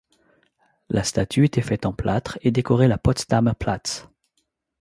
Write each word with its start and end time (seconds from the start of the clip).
La 0.89 1.03
statue 1.03 1.45
était 1.45 1.61
faite 1.61 1.85
en 1.85 1.93
plâtre 1.93 2.39
et 2.41 2.49
décorait 2.49 2.87
la 2.87 2.97
Potsdamer 2.97 3.51
Platz. 3.59 4.09